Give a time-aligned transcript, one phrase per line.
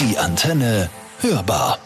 [0.00, 0.88] Die Antenne
[1.18, 1.78] hörbar.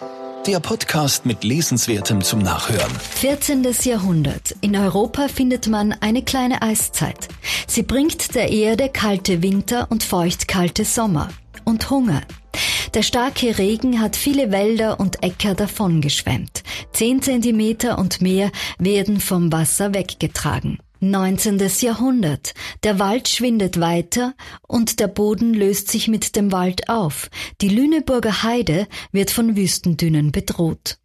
[0.46, 2.92] Der Podcast mit Lesenswertem zum Nachhören.
[3.16, 3.66] 14.
[3.82, 4.54] Jahrhundert.
[4.60, 7.26] In Europa findet man eine kleine Eiszeit.
[7.66, 11.28] Sie bringt der Erde kalte Winter und feuchtkalte Sommer.
[11.64, 12.20] Und Hunger.
[12.94, 16.62] Der starke Regen hat viele Wälder und Äcker davongeschwemmt.
[16.92, 20.78] Zehn Zentimeter und mehr werden vom Wasser weggetragen.
[21.10, 21.62] 19.
[21.80, 22.54] Jahrhundert.
[22.82, 24.34] Der Wald schwindet weiter
[24.66, 27.30] und der Boden löst sich mit dem Wald auf.
[27.60, 30.98] Die Lüneburger Heide wird von Wüstendünen bedroht.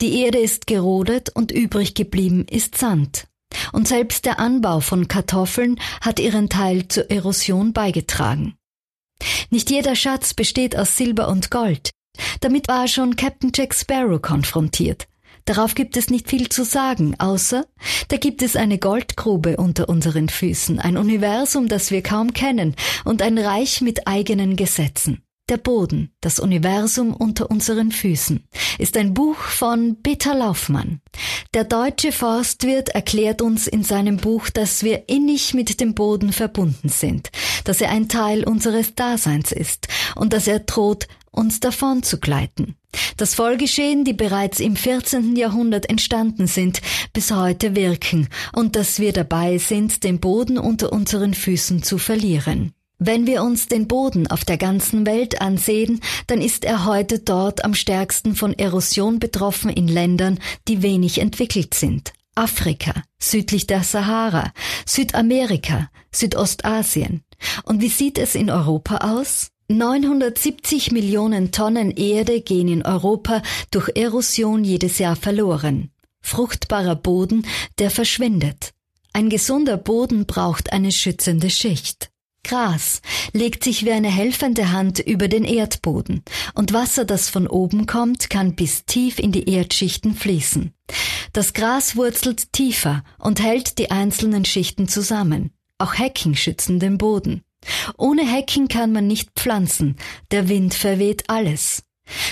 [0.00, 3.28] Die Erde ist gerodet und übrig geblieben ist Sand.
[3.72, 8.54] Und selbst der Anbau von Kartoffeln hat ihren Teil zur Erosion beigetragen.
[9.50, 11.90] Nicht jeder Schatz besteht aus Silber und Gold.
[12.40, 15.06] Damit war schon Captain Jack Sparrow konfrontiert.
[15.46, 17.64] Darauf gibt es nicht viel zu sagen, außer
[18.08, 22.74] da gibt es eine Goldgrube unter unseren Füßen, ein Universum, das wir kaum kennen,
[23.04, 25.22] und ein Reich mit eigenen Gesetzen.
[25.48, 31.00] Der Boden, das Universum unter unseren Füßen, ist ein Buch von Peter Laufmann.
[31.54, 36.88] Der deutsche Forstwirt erklärt uns in seinem Buch, dass wir innig mit dem Boden verbunden
[36.88, 37.30] sind,
[37.62, 42.76] dass er ein Teil unseres Daseins ist und dass er droht, uns davon zu gleiten.
[43.16, 45.36] Das Vollgeschehen, die bereits im 14.
[45.36, 46.80] Jahrhundert entstanden sind,
[47.12, 52.72] bis heute wirken und dass wir dabei sind, den Boden unter unseren Füßen zu verlieren.
[52.98, 57.62] Wenn wir uns den Boden auf der ganzen Welt ansehen, dann ist er heute dort
[57.62, 62.14] am stärksten von Erosion betroffen in Ländern, die wenig entwickelt sind.
[62.34, 64.52] Afrika, südlich der Sahara,
[64.86, 67.22] Südamerika, Südostasien.
[67.64, 69.50] Und wie sieht es in Europa aus?
[69.68, 75.90] 970 Millionen Tonnen Erde gehen in Europa durch Erosion jedes Jahr verloren.
[76.20, 77.44] Fruchtbarer Boden,
[77.78, 78.72] der verschwindet.
[79.12, 82.10] Ein gesunder Boden braucht eine schützende Schicht.
[82.44, 83.00] Gras
[83.32, 86.22] legt sich wie eine helfende Hand über den Erdboden,
[86.54, 90.72] und Wasser, das von oben kommt, kann bis tief in die Erdschichten fließen.
[91.32, 95.50] Das Gras wurzelt tiefer und hält die einzelnen Schichten zusammen.
[95.78, 97.42] Auch Hecken schützen den Boden.
[97.96, 99.96] Ohne Hecken kann man nicht pflanzen,
[100.30, 101.82] der Wind verweht alles.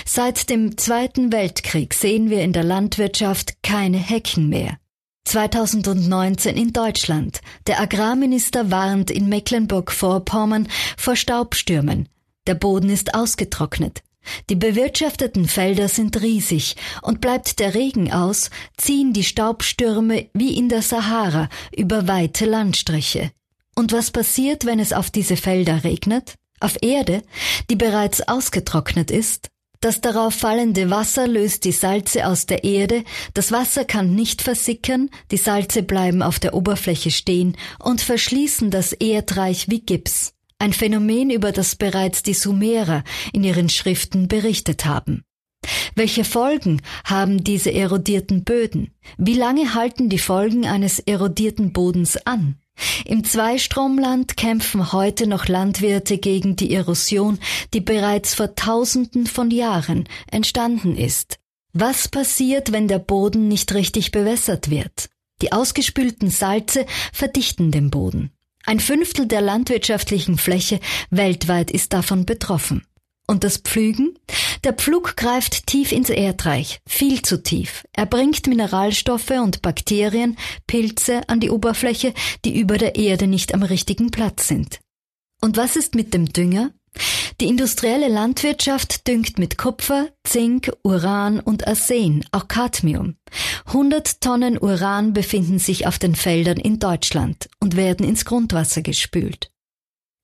[0.05, 4.77] Seit dem Zweiten Weltkrieg sehen wir in der Landwirtschaft keine Hecken mehr.
[5.25, 7.41] 2019 in Deutschland.
[7.67, 12.07] Der Agrarminister warnt in Mecklenburg-Vorpommern vor Staubstürmen.
[12.47, 14.03] Der Boden ist ausgetrocknet.
[14.49, 20.69] Die bewirtschafteten Felder sind riesig und bleibt der Regen aus, ziehen die Staubstürme wie in
[20.69, 23.31] der Sahara über weite Landstriche.
[23.75, 26.35] Und was passiert, wenn es auf diese Felder regnet?
[26.59, 27.21] Auf Erde,
[27.69, 29.49] die bereits ausgetrocknet ist?
[29.81, 33.03] Das darauf fallende Wasser löst die Salze aus der Erde,
[33.33, 38.93] das Wasser kann nicht versickern, die Salze bleiben auf der Oberfläche stehen und verschließen das
[38.93, 40.33] Erdreich wie Gips.
[40.57, 43.03] Ein Phänomen, über das bereits die Sumerer
[43.33, 45.23] in ihren Schriften berichtet haben.
[45.93, 48.91] Welche Folgen haben diese erodierten Böden?
[49.17, 52.57] Wie lange halten die Folgen eines erodierten Bodens an?
[53.05, 57.39] Im Zweistromland kämpfen heute noch Landwirte gegen die Erosion,
[57.73, 61.37] die bereits vor Tausenden von Jahren entstanden ist.
[61.73, 65.09] Was passiert, wenn der Boden nicht richtig bewässert wird?
[65.41, 68.31] Die ausgespülten Salze verdichten den Boden.
[68.65, 72.85] Ein Fünftel der landwirtschaftlichen Fläche weltweit ist davon betroffen.
[73.27, 74.17] Und das Pflügen?
[74.63, 77.83] Der Pflug greift tief ins Erdreich, viel zu tief.
[77.93, 80.37] Er bringt Mineralstoffe und Bakterien,
[80.67, 82.13] Pilze an die Oberfläche,
[82.45, 84.79] die über der Erde nicht am richtigen Platz sind.
[85.41, 86.71] Und was ist mit dem Dünger?
[87.41, 93.17] Die industrielle Landwirtschaft düngt mit Kupfer, Zink, Uran und Arsen, auch Cadmium.
[93.65, 99.51] 100 Tonnen Uran befinden sich auf den Feldern in Deutschland und werden ins Grundwasser gespült.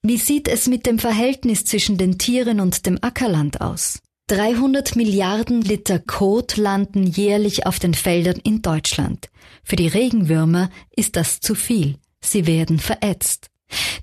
[0.04, 4.00] Wie sieht es mit dem Verhältnis zwischen den Tieren und dem Ackerland aus?
[4.30, 9.30] 300 Milliarden Liter Kot landen jährlich auf den Feldern in Deutschland.
[9.64, 11.98] Für die Regenwürmer ist das zu viel.
[12.20, 13.52] Sie werden verätzt.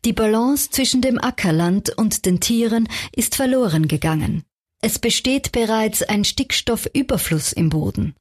[0.04, 4.44] Die Balance zwischen dem Ackerland und den Tieren ist verloren gegangen.
[4.80, 8.14] Es besteht bereits ein Stickstoffüberfluss im Boden.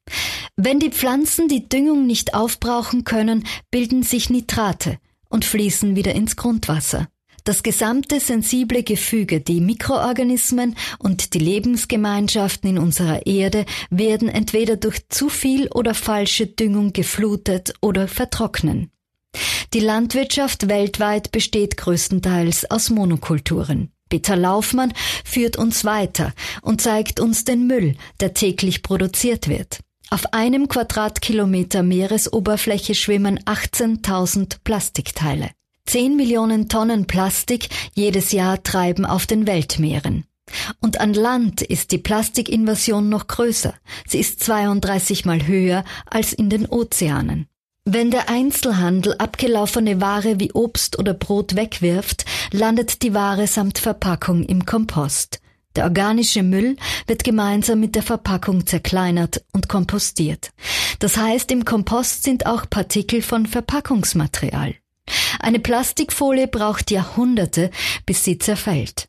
[0.56, 4.98] Wenn die Pflanzen die Düngung nicht aufbrauchen können, bilden sich Nitrate
[5.28, 7.06] und fließen wieder ins Grundwasser.
[7.48, 15.08] Das gesamte sensible Gefüge, die Mikroorganismen und die Lebensgemeinschaften in unserer Erde werden entweder durch
[15.08, 18.90] zu viel oder falsche Düngung geflutet oder vertrocknen.
[19.72, 23.92] Die Landwirtschaft weltweit besteht größtenteils aus Monokulturen.
[24.10, 24.92] Peter Laufmann
[25.24, 29.80] führt uns weiter und zeigt uns den Müll, der täglich produziert wird.
[30.10, 35.48] Auf einem Quadratkilometer Meeresoberfläche schwimmen 18.000 Plastikteile.
[35.88, 40.26] Zehn Millionen Tonnen Plastik jedes Jahr treiben auf den Weltmeeren.
[40.80, 43.72] Und an Land ist die Plastikinvasion noch größer.
[44.06, 47.46] Sie ist 32 mal höher als in den Ozeanen.
[47.86, 54.42] Wenn der Einzelhandel abgelaufene Ware wie Obst oder Brot wegwirft, landet die Ware samt Verpackung
[54.44, 55.40] im Kompost.
[55.74, 56.76] Der organische Müll
[57.06, 60.50] wird gemeinsam mit der Verpackung zerkleinert und kompostiert.
[60.98, 64.74] Das heißt, im Kompost sind auch Partikel von Verpackungsmaterial.
[65.40, 67.70] Eine Plastikfolie braucht Jahrhunderte,
[68.06, 69.08] bis sie zerfällt.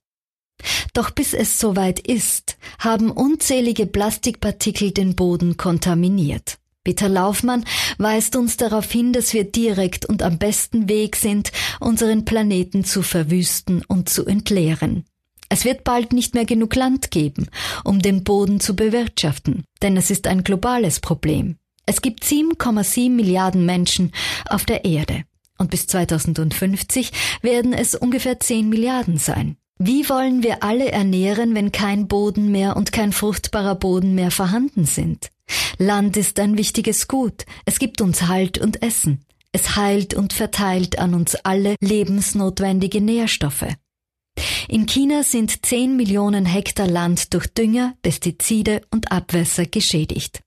[0.93, 6.57] Doch bis es soweit ist, haben unzählige Plastikpartikel den Boden kontaminiert.
[6.83, 7.65] Peter Laufmann
[7.97, 13.03] weist uns darauf hin, dass wir direkt und am besten Weg sind, unseren Planeten zu
[13.03, 15.05] verwüsten und zu entleeren.
[15.49, 17.47] Es wird bald nicht mehr genug Land geben,
[17.83, 21.57] um den Boden zu bewirtschaften, denn es ist ein globales Problem.
[21.85, 24.11] Es gibt 7,7 Milliarden Menschen
[24.47, 25.23] auf der Erde
[25.59, 27.11] und bis 2050
[27.41, 29.57] werden es ungefähr 10 Milliarden sein.
[29.77, 34.85] Wie wollen wir alle ernähren, wenn kein Boden mehr und kein fruchtbarer Boden mehr vorhanden
[34.85, 35.29] sind?
[35.77, 37.45] Land ist ein wichtiges Gut.
[37.65, 39.21] Es gibt uns Halt und Essen.
[39.51, 43.67] Es heilt und verteilt an uns alle lebensnotwendige Nährstoffe.
[44.67, 50.41] In China sind 10 Millionen Hektar Land durch Dünger, Pestizide und Abwässer geschädigt.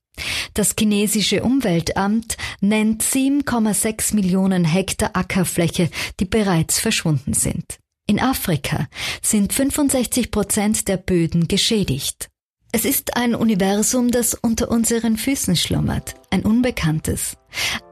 [0.54, 7.78] Das chinesische Umweltamt nennt 7,6 Millionen Hektar Ackerfläche, die bereits verschwunden sind.
[8.06, 8.88] In Afrika
[9.22, 12.28] sind 65 Prozent der Böden geschädigt.
[12.74, 17.36] Es ist ein Universum, das unter unseren Füßen schlummert, ein Unbekanntes.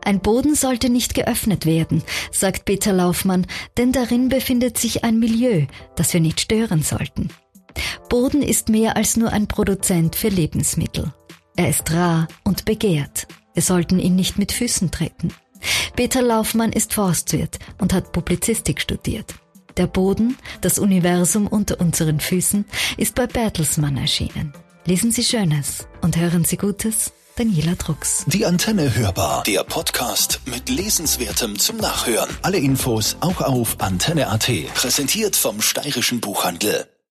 [0.03, 2.03] Ein Boden sollte nicht geöffnet werden,
[2.33, 3.47] sagt Peter Laufmann,
[3.77, 5.67] denn darin befindet sich ein Milieu,
[5.97, 7.29] das wir nicht stören sollten.
[8.09, 11.13] Boden ist mehr als nur ein Produzent für Lebensmittel.
[11.61, 13.27] Er ist rar und begehrt.
[13.53, 15.35] Wir sollten ihn nicht mit Füßen treten.
[15.95, 19.35] Peter Laufmann ist Forstwirt und hat Publizistik studiert.
[19.77, 22.65] Der Boden, das Universum unter unseren Füßen,
[22.97, 24.55] ist bei Bertelsmann erschienen.
[24.87, 27.13] Lesen Sie Schönes und hören Sie Gutes.
[27.37, 28.25] Daniela Drucks.
[28.27, 29.43] Die Antenne hörbar.
[29.43, 32.31] Der Podcast mit Lesenswertem zum Nachhören.
[32.41, 34.51] Alle Infos auch auf antenne.at.
[34.75, 36.87] Präsentiert vom Steirischen Buchhandel.